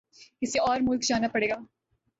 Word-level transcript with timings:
کسی 0.41 0.59
اور 0.59 0.79
ملک 0.81 1.03
جانا 1.03 1.27
پڑے 1.27 1.49
گا 1.49 1.55